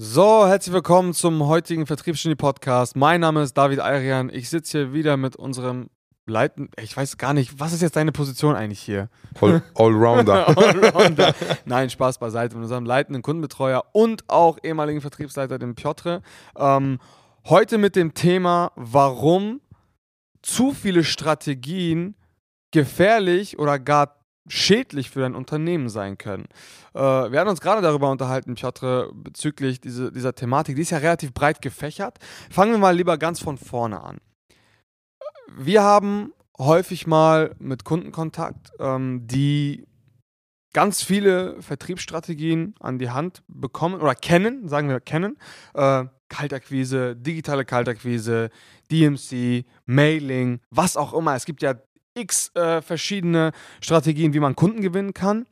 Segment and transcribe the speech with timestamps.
[0.00, 2.94] So, herzlich willkommen zum heutigen Vertriebsgenie-Podcast.
[2.94, 4.30] Mein Name ist David Ayrian.
[4.32, 5.90] Ich sitze hier wieder mit unserem
[6.24, 6.70] Leiten.
[6.80, 9.08] Ich weiß gar nicht, was ist jetzt deine Position eigentlich hier?
[9.40, 10.46] All Allrounder.
[10.56, 11.34] Allrounder.
[11.64, 12.54] Nein, Spaß beiseite.
[12.54, 16.22] Mit unserem leitenden Kundenbetreuer und auch ehemaligen Vertriebsleiter, dem Piotr.
[16.56, 17.00] Ähm,
[17.46, 19.60] heute mit dem Thema, warum
[20.42, 22.14] zu viele Strategien
[22.70, 24.17] gefährlich oder gar
[24.48, 26.46] schädlich für dein Unternehmen sein können.
[26.94, 30.76] Äh, wir haben uns gerade darüber unterhalten, Piotr, bezüglich diese, dieser Thematik.
[30.76, 32.18] Die ist ja relativ breit gefächert.
[32.50, 34.18] Fangen wir mal lieber ganz von vorne an.
[35.56, 39.86] Wir haben häufig mal mit Kunden Kontakt, ähm, die
[40.72, 45.38] ganz viele Vertriebsstrategien an die Hand bekommen oder kennen, sagen wir kennen.
[45.74, 48.50] Äh, Kaltakquise, digitale Kaltakquise,
[48.90, 51.34] DMC, Mailing, was auch immer.
[51.34, 51.74] Es gibt ja
[52.18, 55.46] x äh, verschiedene Strategien, wie man Kunden gewinnen kann.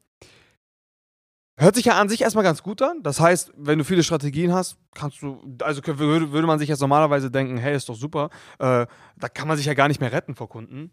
[1.59, 3.03] Hört sich ja an sich erstmal ganz gut an.
[3.03, 6.81] Das heißt, wenn du viele Strategien hast, kannst du, also würde, würde man sich jetzt
[6.81, 10.13] normalerweise denken, hey, ist doch super, äh, da kann man sich ja gar nicht mehr
[10.13, 10.93] retten vor Kunden.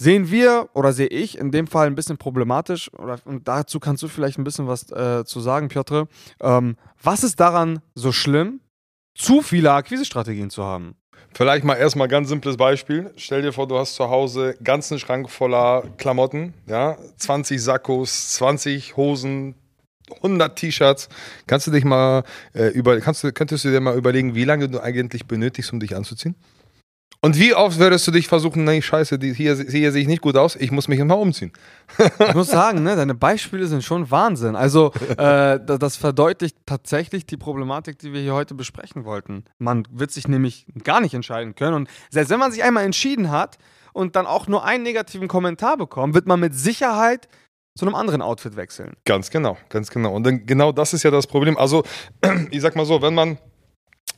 [0.00, 4.02] Sehen wir oder sehe ich in dem Fall ein bisschen problematisch, oder, und dazu kannst
[4.02, 6.06] du vielleicht ein bisschen was äh, zu sagen, Piotr.
[6.40, 8.60] Ähm, was ist daran so schlimm,
[9.14, 10.94] zu viele Akquisestrategien zu haben?
[11.32, 13.12] Vielleicht mal erstmal ganz simples Beispiel.
[13.16, 18.96] Stell dir vor, du hast zu Hause ganzen Schrank voller Klamotten, ja, 20 Sakkos, 20
[18.96, 19.54] Hosen,
[20.16, 21.08] 100 T-Shirts.
[21.46, 24.68] Kannst du dich mal äh, über, kannst du, könntest du dir mal überlegen, wie lange
[24.68, 26.34] du eigentlich benötigst, um dich anzuziehen?
[27.22, 30.22] Und wie oft würdest du dich versuchen, nee, scheiße, die, hier, hier sehe ich nicht
[30.22, 31.52] gut aus, ich muss mich immer umziehen.
[32.18, 34.56] ich muss sagen, ne, deine Beispiele sind schon Wahnsinn.
[34.56, 39.44] Also äh, das verdeutlicht tatsächlich die Problematik, die wir hier heute besprechen wollten.
[39.58, 41.74] Man wird sich nämlich gar nicht entscheiden können.
[41.74, 43.58] Und selbst wenn man sich einmal entschieden hat
[43.92, 47.28] und dann auch nur einen negativen Kommentar bekommt, wird man mit Sicherheit
[47.76, 48.94] zu einem anderen Outfit wechseln.
[49.04, 50.14] Ganz genau, ganz genau.
[50.14, 51.58] Und dann, genau das ist ja das Problem.
[51.58, 51.84] Also
[52.50, 53.36] ich sag mal so, wenn man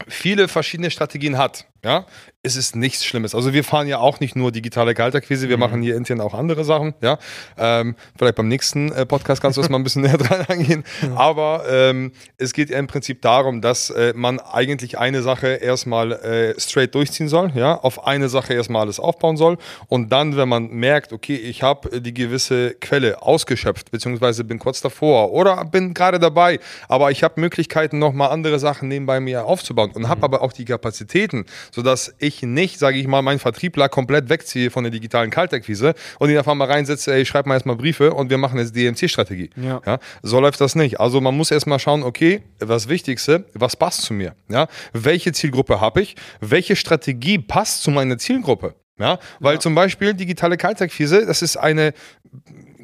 [0.07, 2.07] viele verschiedene Strategien hat, ja,
[2.45, 3.35] ist es nichts Schlimmes.
[3.35, 5.61] Also wir fahren ja auch nicht nur digitale Kaltakquise, wir mhm.
[5.61, 7.19] machen hier intern auch andere Sachen, ja.
[7.57, 10.85] Ähm, vielleicht beim nächsten äh, Podcast kannst du das mal ein bisschen näher dran angehen.
[11.03, 11.17] Ja.
[11.17, 16.13] Aber ähm, es geht ja im Prinzip darum, dass äh, man eigentlich eine Sache erstmal
[16.13, 19.59] äh, straight durchziehen soll, ja, auf eine Sache erstmal alles aufbauen soll
[19.89, 24.81] und dann, wenn man merkt, okay, ich habe die gewisse Quelle ausgeschöpft, beziehungsweise bin kurz
[24.81, 26.59] davor oder bin gerade dabei,
[26.89, 30.25] aber ich habe Möglichkeiten, nochmal andere Sachen nebenbei mir aufzubauen und habe mhm.
[30.25, 34.85] aber auch die Kapazitäten, sodass ich nicht, sage ich mal, meinen Vertriebler komplett wegziehe von
[34.85, 38.39] der digitalen Kaltakquise und ihn einfach mal reinsetze, ey, schreib mal erstmal Briefe und wir
[38.39, 39.51] machen jetzt DMC-Strategie.
[39.57, 39.81] Ja.
[39.85, 39.99] ja.
[40.23, 41.01] So läuft das nicht.
[41.01, 44.35] Also man muss erstmal schauen, okay, das Wichtigste, was passt zu mir?
[44.49, 44.69] Ja?
[44.93, 46.15] Welche Zielgruppe habe ich?
[46.41, 48.75] Welche Strategie passt zu meiner Zielgruppe?
[48.99, 49.61] Ja, weil ja.
[49.61, 51.95] zum Beispiel digitale Kaltakquise, das ist eine,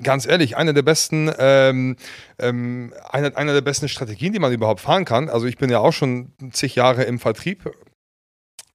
[0.03, 1.97] ganz ehrlich, eine der besten, ähm,
[2.39, 5.29] ähm, eine, eine der besten Strategien, die man überhaupt fahren kann.
[5.29, 7.71] Also ich bin ja auch schon zig Jahre im Vertrieb,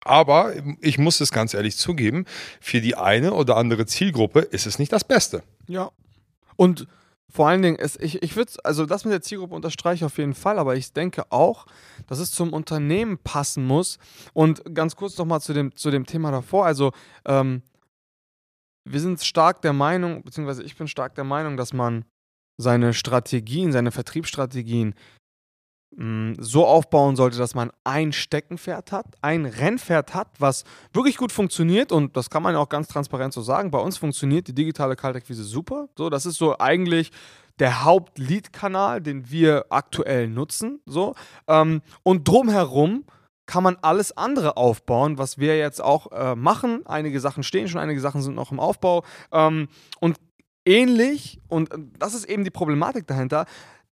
[0.03, 2.25] aber ich muss es ganz ehrlich zugeben,
[2.59, 5.43] für die eine oder andere Zielgruppe ist es nicht das Beste.
[5.67, 5.91] Ja.
[6.55, 6.87] Und
[7.33, 10.19] vor allen Dingen, es, ich, ich würde, also das mit der Zielgruppe unterstreiche ich auf
[10.19, 11.65] jeden Fall, aber ich denke auch,
[12.05, 13.97] dass es zum Unternehmen passen muss.
[14.33, 16.67] Und ganz kurz nochmal zu dem, zu dem Thema davor.
[16.67, 16.91] Also,
[17.25, 17.63] ähm,
[18.85, 22.05] wir sind stark der Meinung, beziehungsweise ich bin stark der Meinung, dass man
[22.57, 24.93] seine Strategien, seine Vertriebsstrategien
[26.39, 31.91] so aufbauen sollte, dass man ein Steckenpferd hat, ein Rennpferd hat, was wirklich gut funktioniert
[31.91, 33.69] und das kann man auch ganz transparent so sagen.
[33.71, 35.89] Bei uns funktioniert die digitale Kaltakquise super.
[35.95, 37.11] So, das ist so eigentlich
[37.59, 40.81] der Haupt-Lead-Kanal, den wir aktuell nutzen.
[40.85, 41.15] So.
[41.47, 43.05] Ähm, und drumherum
[43.45, 46.85] kann man alles andere aufbauen, was wir jetzt auch äh, machen.
[46.85, 49.03] Einige Sachen stehen schon, einige Sachen sind noch im Aufbau.
[49.31, 49.67] Ähm,
[49.99, 50.17] und
[50.65, 53.45] ähnlich, und das ist eben die Problematik dahinter,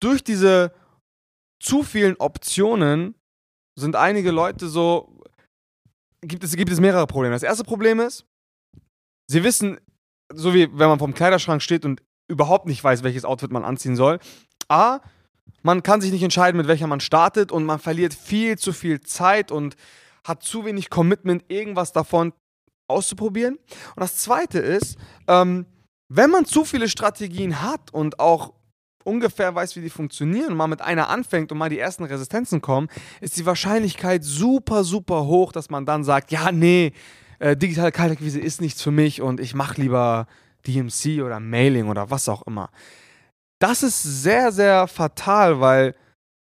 [0.01, 0.73] durch diese
[1.61, 3.15] zu vielen Optionen
[3.75, 5.21] sind einige Leute so,
[6.23, 7.35] gibt es, gibt es mehrere Probleme.
[7.35, 8.27] Das erste Problem ist,
[9.27, 9.79] sie wissen,
[10.33, 13.97] so wie wenn man vom Kleiderschrank steht und überhaupt nicht weiß, welches Outfit man anziehen
[13.97, 14.19] soll.
[14.69, 15.01] A,
[15.63, 19.01] man kann sich nicht entscheiden, mit welcher man startet und man verliert viel zu viel
[19.01, 19.77] Zeit und
[20.25, 22.33] hat zu wenig Commitment, irgendwas davon
[22.89, 23.57] auszuprobieren.
[23.57, 24.97] Und das zweite ist,
[25.29, 25.67] ähm,
[26.09, 28.55] wenn man zu viele Strategien hat und auch
[29.07, 32.61] ungefähr weiß, wie die funktionieren und mal mit einer anfängt und mal die ersten Resistenzen
[32.61, 32.89] kommen,
[33.21, 36.93] ist die Wahrscheinlichkeit super, super hoch, dass man dann sagt, ja, nee,
[37.39, 40.27] äh, digitale Kaltakquise ist nichts für mich und ich mache lieber
[40.67, 42.71] DMC oder Mailing oder was auch immer.
[43.59, 45.95] Das ist sehr, sehr fatal, weil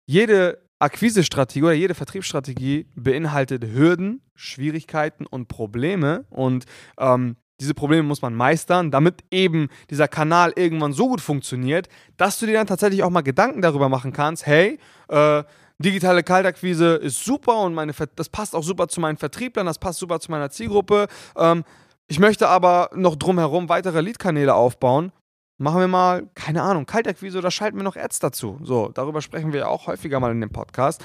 [0.06, 6.24] jede Akquisestrategie oder jede Vertriebsstrategie beinhaltet Hürden, Schwierigkeiten und Probleme.
[6.30, 6.64] Und
[6.98, 12.38] ähm, diese Probleme muss man meistern, damit eben dieser Kanal irgendwann so gut funktioniert, dass
[12.38, 14.78] du dir dann tatsächlich auch mal Gedanken darüber machen kannst, hey,
[15.08, 15.44] äh,
[15.78, 19.98] digitale Kaltakquise ist super und meine, das passt auch super zu meinen Vertrieblern, das passt
[19.98, 21.06] super zu meiner Zielgruppe.
[21.36, 21.64] Ähm,
[22.08, 25.12] ich möchte aber noch drumherum weitere Leadkanäle aufbauen.
[25.58, 28.58] Machen wir mal, keine Ahnung, Kaltakquise oder schalten wir noch Ads dazu.
[28.62, 31.02] So, darüber sprechen wir ja auch häufiger mal in dem Podcast.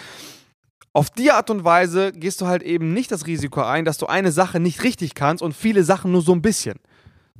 [0.98, 4.08] Auf die Art und Weise gehst du halt eben nicht das Risiko ein, dass du
[4.08, 6.80] eine Sache nicht richtig kannst und viele Sachen nur so ein bisschen.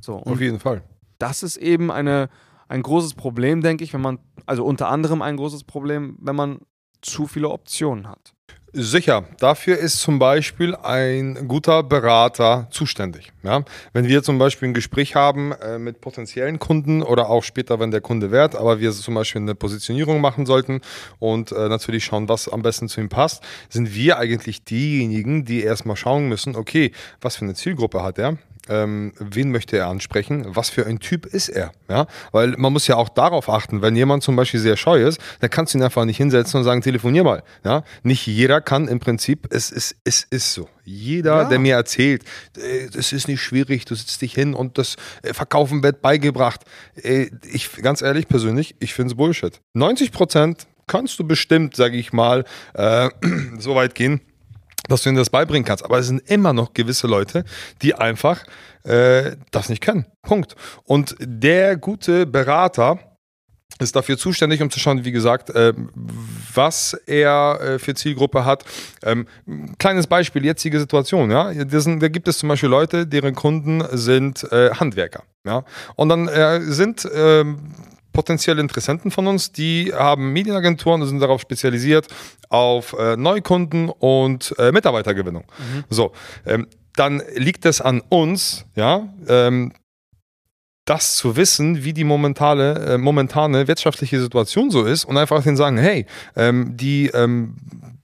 [0.00, 0.84] So, Auf jeden Fall.
[1.18, 2.28] Das ist eben eine,
[2.68, 6.60] ein großes Problem, denke ich, wenn man, also unter anderem ein großes Problem, wenn man
[7.02, 8.32] zu viele Optionen hat.
[8.80, 13.32] Sicher, dafür ist zum Beispiel ein guter Berater zuständig.
[13.42, 13.64] Ja?
[13.92, 17.90] Wenn wir zum Beispiel ein Gespräch haben äh, mit potenziellen Kunden oder auch später, wenn
[17.90, 20.80] der Kunde wert, aber wir zum Beispiel eine Positionierung machen sollten
[21.18, 25.64] und äh, natürlich schauen, was am besten zu ihm passt, sind wir eigentlich diejenigen, die
[25.64, 28.38] erstmal schauen müssen, okay, was für eine Zielgruppe hat er?
[28.68, 31.72] ähm, wen möchte er ansprechen, was für ein Typ ist er.
[31.88, 32.06] Ja?
[32.32, 35.50] Weil man muss ja auch darauf achten, wenn jemand zum Beispiel sehr scheu ist, dann
[35.50, 37.42] kannst du ihn einfach nicht hinsetzen und sagen, telefonier mal.
[37.64, 37.82] Ja?
[38.02, 40.68] Nicht jeder kann im Prinzip, es ist, es ist so.
[40.84, 41.48] Jeder, ja.
[41.48, 42.22] der mir erzählt,
[42.54, 46.66] es ist nicht schwierig, du sitzt dich hin und das äh, Verkaufen wird beigebracht.
[47.02, 49.58] Äh, ich, ganz ehrlich, persönlich, ich finde es Bullshit.
[49.72, 52.44] 90 Prozent kannst du bestimmt, sage ich mal,
[52.74, 53.08] äh,
[53.58, 54.20] so weit gehen,
[54.86, 55.82] dass du ihnen das beibringen kannst.
[55.82, 57.46] Aber es sind immer noch gewisse Leute,
[57.80, 58.44] die einfach
[58.84, 60.04] äh, das nicht können.
[60.20, 60.56] Punkt.
[60.84, 62.98] Und der gute Berater
[63.78, 65.72] ist dafür zuständig, um zu schauen, wie gesagt, äh,
[66.54, 68.64] was er äh, für Zielgruppe hat.
[69.02, 69.26] Ähm,
[69.78, 71.52] kleines Beispiel, jetzige Situation, ja.
[71.52, 75.64] Da gibt es zum Beispiel Leute, deren Kunden sind äh, Handwerker, ja.
[75.96, 77.72] Und dann äh, sind ähm,
[78.12, 82.08] potenzielle Interessenten von uns, die haben Medienagenturen und sind darauf spezialisiert
[82.48, 85.44] auf Neukunden und Mitarbeitergewinnung.
[85.44, 85.84] Mhm.
[85.88, 86.12] So,
[86.44, 86.66] ähm,
[86.96, 89.72] dann liegt es an uns, ja, ähm,
[90.88, 95.56] das zu wissen, wie die momentane, äh, momentane wirtschaftliche Situation so ist und einfach denen
[95.56, 97.56] sagen, hey, ähm, die, ähm,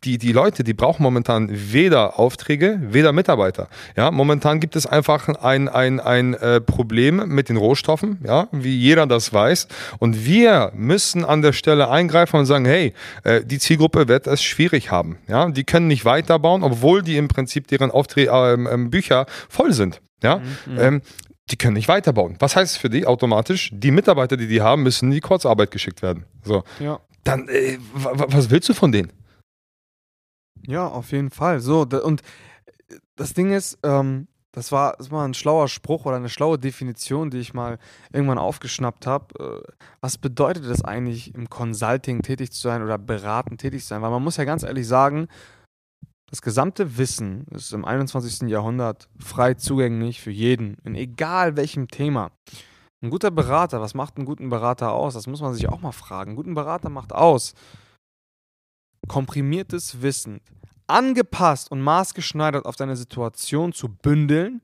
[0.05, 3.69] die, die Leute, die brauchen momentan weder Aufträge, weder Mitarbeiter.
[3.97, 8.77] Ja, momentan gibt es einfach ein, ein, ein äh, Problem mit den Rohstoffen, ja, wie
[8.77, 9.69] jeder das weiß.
[9.99, 12.93] Und wir müssen an der Stelle eingreifen und sagen, hey,
[13.23, 15.19] äh, die Zielgruppe wird es schwierig haben.
[15.27, 20.03] Ja, die können nicht weiterbauen, obwohl die im Prinzip deren Aufträge, äh, Bücher voll sind.
[20.23, 20.79] Ja, mhm.
[20.79, 21.03] ähm,
[21.51, 22.37] die können nicht weiterbauen.
[22.39, 23.71] Was heißt für die automatisch?
[23.73, 26.25] Die Mitarbeiter, die die haben, müssen in die Kurzarbeit geschickt werden.
[26.43, 26.65] So.
[26.81, 27.01] Ja.
[27.23, 29.13] Dann, äh, was willst du von denen?
[30.67, 31.61] Ja, auf jeden Fall.
[31.61, 32.23] So, und
[33.17, 37.31] das Ding ist, ähm, das war, das war ein schlauer Spruch oder eine schlaue Definition,
[37.31, 37.79] die ich mal
[38.13, 39.63] irgendwann aufgeschnappt habe.
[39.67, 44.03] Äh, was bedeutet es eigentlich, im Consulting tätig zu sein oder beraten tätig zu sein?
[44.03, 45.29] Weil man muss ja ganz ehrlich sagen,
[46.35, 48.49] das gesamte Wissen ist im 21.
[48.49, 52.33] Jahrhundert frei zugänglich für jeden, in egal welchem Thema.
[53.01, 55.15] Ein guter Berater, was macht einen guten Berater aus?
[55.15, 56.31] Das muss man sich auch mal fragen.
[56.31, 57.55] Einen guten Berater macht aus
[59.07, 60.41] komprimiertes Wissen,
[60.89, 64.61] angepasst und maßgeschneidert auf deine Situation zu bündeln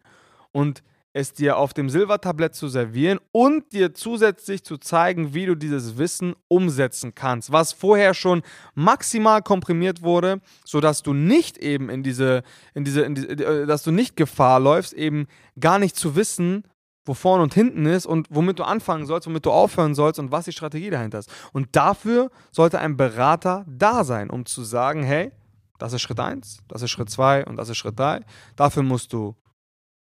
[0.51, 0.83] und
[1.13, 5.99] es dir auf dem Silbertablett zu servieren und dir zusätzlich zu zeigen, wie du dieses
[5.99, 8.43] Wissen umsetzen kannst, was vorher schon
[8.75, 12.43] maximal komprimiert wurde, sodass du nicht eben in diese,
[12.75, 15.27] in diese, in diese äh, dass du nicht Gefahr läufst, eben
[15.59, 16.65] gar nicht zu wissen,
[17.05, 20.31] wo vorne und hinten ist und womit du anfangen sollst, womit du aufhören sollst und
[20.31, 21.31] was die Strategie dahinter ist.
[21.53, 25.33] Und dafür sollte ein Berater da sein, um zu sagen, hey,
[25.79, 28.21] das ist Schritt 1, das ist Schritt 2 und das ist Schritt 3.
[28.55, 29.35] Dafür musst du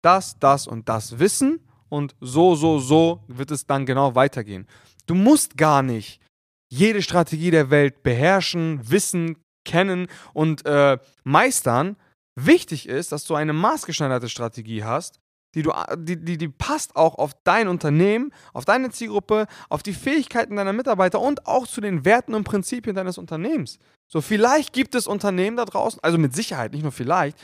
[0.07, 1.59] das, das und das wissen
[1.89, 4.67] und so, so, so wird es dann genau weitergehen.
[5.07, 6.21] Du musst gar nicht
[6.69, 11.97] jede Strategie der Welt beherrschen, wissen, kennen und äh, meistern.
[12.37, 15.19] Wichtig ist, dass du eine maßgeschneiderte Strategie hast,
[15.57, 19.95] die, du, die, die, die passt auch auf dein Unternehmen, auf deine Zielgruppe, auf die
[19.95, 23.79] Fähigkeiten deiner Mitarbeiter und auch zu den Werten und Prinzipien deines Unternehmens.
[24.07, 27.39] So, vielleicht gibt es Unternehmen da draußen, also mit Sicherheit, nicht nur vielleicht,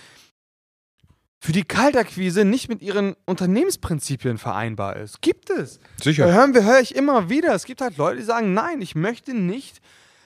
[1.42, 5.20] für die Kaltakquise nicht mit ihren Unternehmensprinzipien vereinbar ist.
[5.22, 5.80] Gibt es.
[6.00, 6.28] Sicher.
[6.28, 7.52] Da hören wir, höre ich immer wieder.
[7.52, 9.80] Es gibt halt Leute, die sagen, nein, ich möchte nicht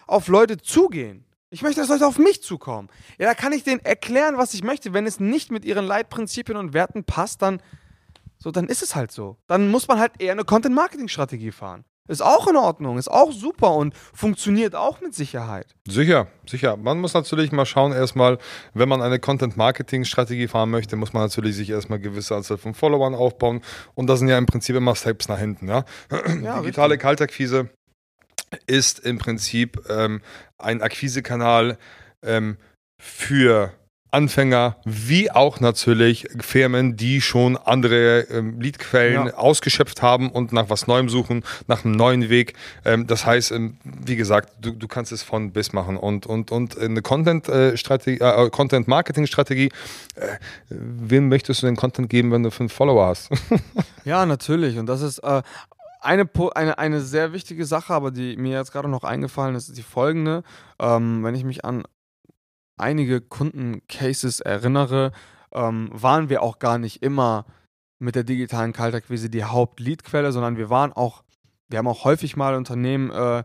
[0.07, 1.25] auf Leute zugehen.
[1.49, 2.91] Ich möchte, dass Leute auf mich zukommen.
[3.19, 4.93] Ja, da kann ich denen erklären, was ich möchte.
[4.93, 7.63] Wenn es nicht mit ihren Leitprinzipien und Werten passt, dann,
[8.39, 9.37] so, dann ist es halt so.
[9.47, 11.85] Dann muss man halt eher eine Content-Marketing-Strategie fahren.
[12.09, 15.75] Ist auch in Ordnung, ist auch super und funktioniert auch mit Sicherheit.
[15.89, 16.77] Sicher, sicher.
[16.77, 18.39] Man muss natürlich mal schauen, erstmal,
[18.75, 22.75] wenn man eine Content-Marketing-Strategie fahren möchte, muss man natürlich sich erstmal eine gewisse Anzahl von
[22.75, 23.61] Followern aufbauen.
[23.95, 25.69] Und das sind ja im Prinzip immer Steps nach hinten.
[25.69, 25.85] Ja?
[26.43, 27.71] ja Digitale Kaltakquise
[28.67, 30.23] ist im Prinzip ähm,
[30.59, 31.77] ein Akquisekanal
[32.23, 32.57] ähm,
[33.03, 33.73] für
[34.17, 39.35] Anfänger wie auch natürlich Firmen, die schon andere ähm, Leadquellen Ja.
[39.35, 42.55] ausgeschöpft haben und nach was Neuem suchen, nach einem neuen Weg.
[42.87, 46.51] Ähm, das heißt, ähm, wie gesagt, du, du kannst es von bis machen und, und,
[46.51, 49.71] und eine Content-Strategie, äh, Content-Marketing-Strategie.
[50.15, 50.27] Äh,
[50.71, 53.31] wem möchtest du den Content geben, wenn du fünf Follower hast?
[54.05, 54.79] Ja, natürlich.
[54.79, 55.43] Und das ist äh,
[56.01, 59.77] eine, eine, eine sehr wichtige Sache, aber die mir jetzt gerade noch eingefallen ist, ist
[59.77, 60.45] die folgende.
[60.81, 61.83] Ähm, wenn ich mich an
[62.77, 65.13] einige Kundencases erinnere,
[65.53, 67.47] ähm, waren wir auch gar nicht immer
[67.99, 71.23] mit der digitalen Kaltakquise die Hauptleadquelle, sondern wir waren auch,
[71.69, 73.43] wir haben auch häufig mal Unternehmen äh,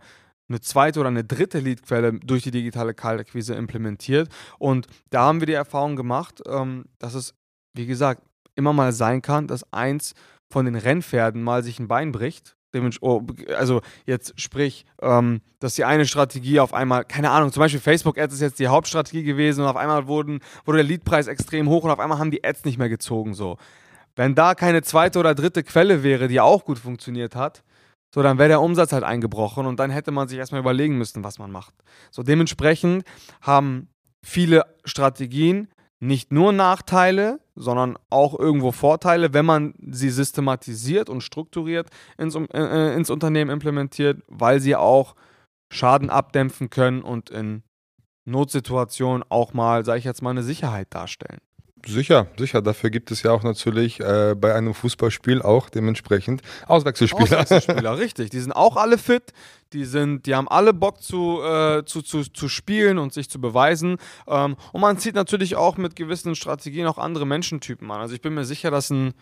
[0.49, 4.29] eine zweite oder eine dritte Leadquelle durch die digitale Kaltakquise implementiert.
[4.59, 7.33] Und da haben wir die Erfahrung gemacht, ähm, dass es,
[7.73, 8.21] wie gesagt,
[8.55, 10.13] immer mal sein kann, dass eins
[10.51, 12.57] von den Rennpferden mal sich ein Bein bricht.
[13.01, 13.21] Oh,
[13.57, 18.17] Also jetzt sprich, ähm, dass die eine Strategie auf einmal, keine Ahnung, zum Beispiel Facebook
[18.17, 21.83] Ads ist jetzt die Hauptstrategie gewesen und auf einmal wurden, wurde der Leadpreis extrem hoch
[21.83, 23.33] und auf einmal haben die Ads nicht mehr gezogen.
[23.33, 23.57] So.
[24.15, 27.63] Wenn da keine zweite oder dritte Quelle wäre, die auch gut funktioniert hat,
[28.13, 31.23] so dann wäre der Umsatz halt eingebrochen und dann hätte man sich erstmal überlegen müssen,
[31.23, 31.73] was man macht.
[32.09, 33.05] So dementsprechend
[33.41, 33.87] haben
[34.21, 35.69] viele Strategien
[36.01, 42.49] nicht nur Nachteile, sondern auch irgendwo Vorteile, wenn man sie systematisiert und strukturiert ins, Um-
[42.51, 45.15] äh, ins Unternehmen implementiert, weil sie auch
[45.71, 47.63] Schaden abdämpfen können und in
[48.25, 51.39] Notsituationen auch mal, sage ich jetzt mal, eine Sicherheit darstellen.
[51.85, 52.61] Sicher, sicher.
[52.61, 57.39] Dafür gibt es ja auch natürlich äh, bei einem Fußballspiel auch dementsprechend Auswechselspieler.
[57.41, 58.29] Auswechselspieler, richtig.
[58.29, 59.33] Die sind auch alle fit.
[59.73, 63.39] Die, sind, die haben alle Bock zu, äh, zu, zu, zu spielen und sich zu
[63.39, 63.97] beweisen.
[64.27, 68.01] Ähm, und man zieht natürlich auch mit gewissen Strategien auch andere Menschentypen an.
[68.01, 69.13] Also ich bin mir sicher, dass ein,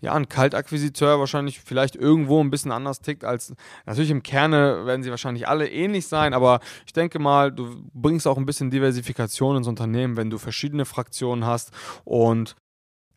[0.00, 3.54] ja, ein Kaltakquisiteur wahrscheinlich vielleicht irgendwo ein bisschen anders tickt als.
[3.86, 8.26] Natürlich im Kerne werden sie wahrscheinlich alle ähnlich sein, aber ich denke mal, du bringst
[8.26, 11.72] auch ein bisschen Diversifikation ins Unternehmen, wenn du verschiedene Fraktionen hast
[12.04, 12.54] und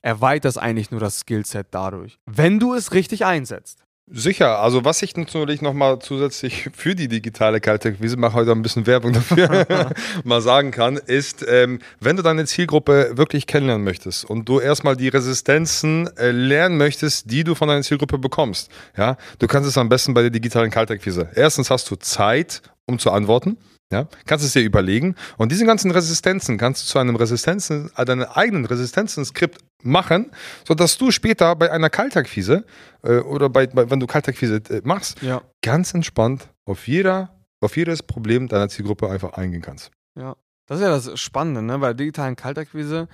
[0.02, 2.20] erweiterst eigentlich nur das Skillset dadurch.
[2.26, 3.84] Wenn du es richtig einsetzt.
[4.14, 8.86] Sicher, also was ich natürlich nochmal zusätzlich für die digitale Kaltakquise, mache heute ein bisschen
[8.86, 9.90] Werbung dafür,
[10.26, 14.98] mal sagen kann, ist, ähm, wenn du deine Zielgruppe wirklich kennenlernen möchtest und du erstmal
[14.98, 19.78] die Resistenzen äh, lernen möchtest, die du von deiner Zielgruppe bekommst, ja, du kannst es
[19.78, 21.30] am besten bei der digitalen Kaltakquise.
[21.34, 23.58] Erstens hast du Zeit, um zu antworten.
[23.92, 28.06] Ja, kannst es dir überlegen und diese ganzen Resistenzen kannst du zu einem Resistenzen, äh,
[28.06, 30.32] deinem eigenen Resistenzen-Skript machen,
[30.66, 32.64] sodass du später bei einer Kaltakquise
[33.04, 35.42] äh, oder bei, bei, wenn du Kaltakquise äh, machst, Ja.
[35.62, 39.92] ganz entspannt auf jeder, auf jedes Problem deiner Zielgruppe einfach eingehen kannst.
[40.18, 40.36] Ja,
[40.68, 41.78] das ist ja das Spannende, ne?
[41.80, 43.10] Bei der digitalen Kaltakquise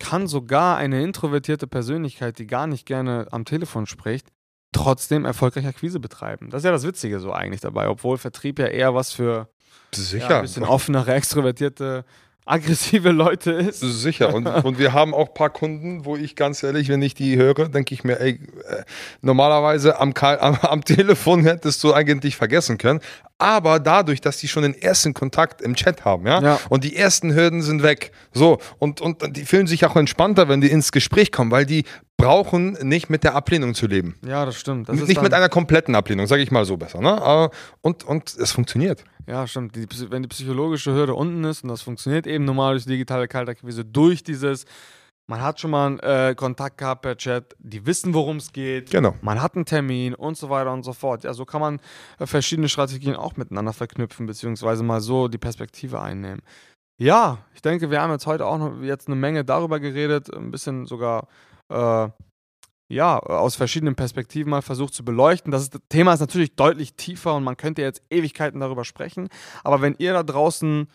[0.00, 4.28] kann sogar eine introvertierte Persönlichkeit, die gar nicht gerne am Telefon spricht,
[4.72, 6.50] trotzdem erfolgreich Akquise betreiben.
[6.50, 9.48] Das ist ja das Witzige so eigentlich dabei, obwohl Vertrieb ja eher was für
[9.94, 10.36] ja, Sicher.
[10.36, 12.04] ein bisschen offenere, extrovertierte,
[12.44, 13.80] aggressive Leute ist.
[13.80, 14.32] Sicher.
[14.34, 17.36] Und, und wir haben auch ein paar Kunden, wo ich ganz ehrlich, wenn ich die
[17.36, 18.82] höre, denke ich mir, ey, äh,
[19.20, 23.00] normalerweise am, am, am Telefon hättest du eigentlich vergessen können.
[23.36, 26.60] Aber dadurch, dass die schon den ersten Kontakt im Chat haben, ja, Ja.
[26.70, 30.60] und die ersten Hürden sind weg, so, und, und die fühlen sich auch entspannter, wenn
[30.62, 31.84] die ins Gespräch kommen, weil die
[32.16, 34.16] brauchen nicht mit der Ablehnung zu leben.
[34.26, 34.88] Ja, das stimmt.
[34.88, 37.00] Das nicht mit einer kompletten Ablehnung, sage ich mal so besser.
[37.00, 37.50] Ne?
[37.82, 39.04] Und, und es funktioniert.
[39.28, 39.76] Ja, stimmt.
[39.76, 43.84] Die, wenn die psychologische Hürde unten ist und das funktioniert eben normal durch digitale Kaltakquise,
[43.84, 44.64] durch dieses,
[45.30, 48.90] man hat schon mal einen äh, Kontakt gehabt per Chat, die wissen, worum es geht,
[48.90, 49.14] Genau.
[49.20, 51.24] man hat einen Termin und so weiter und so fort.
[51.24, 51.80] Ja, so kann man
[52.18, 56.40] äh, verschiedene Strategien auch miteinander verknüpfen, beziehungsweise mal so die Perspektive einnehmen.
[56.98, 60.50] Ja, ich denke, wir haben jetzt heute auch noch jetzt eine Menge darüber geredet, ein
[60.50, 61.28] bisschen sogar
[61.68, 62.08] äh,
[62.88, 65.52] ja, aus verschiedenen Perspektiven mal versucht zu beleuchten.
[65.52, 69.28] Das Thema ist natürlich deutlich tiefer und man könnte jetzt Ewigkeiten darüber sprechen.
[69.62, 70.88] Aber wenn ihr da draußen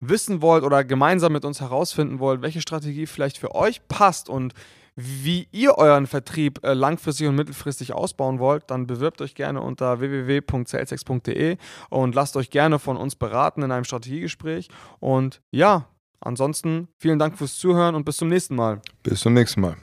[0.00, 4.54] wissen wollt oder gemeinsam mit uns herausfinden wollt, welche Strategie vielleicht für euch passt und
[4.96, 9.98] wie ihr euren Vertrieb äh, langfristig und mittelfristig ausbauen wollt, dann bewirbt euch gerne unter
[9.98, 11.56] www.salesex.de
[11.90, 14.68] und lasst euch gerne von uns beraten in einem Strategiegespräch.
[15.00, 15.88] Und ja,
[16.20, 18.80] ansonsten vielen Dank fürs Zuhören und bis zum nächsten Mal.
[19.02, 19.76] Bis zum nächsten Mal.